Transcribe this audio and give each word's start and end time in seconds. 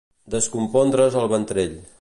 Descompondre's 0.35 1.21
el 1.23 1.31
ventrell. 1.37 1.81